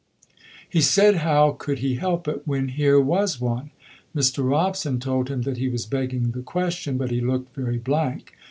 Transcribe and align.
He 0.67 0.81
said 0.81 1.17
how 1.17 1.51
could 1.51 1.77
he 1.77 1.93
help 1.93 2.27
it 2.27 2.41
when 2.45 2.69
here 2.69 2.99
was 2.99 3.39
one? 3.39 3.69
Mr. 4.15 4.49
Robson 4.49 4.99
told 4.99 5.29
him 5.29 5.43
that 5.43 5.57
he 5.57 5.69
was 5.69 5.85
begging 5.85 6.31
the 6.31 6.41
question, 6.41 6.97
but 6.97 7.11
he 7.11 7.21
looked 7.21 7.53
very 7.55 7.77
blank. 7.77 8.35